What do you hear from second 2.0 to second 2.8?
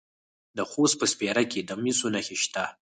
نښې شته.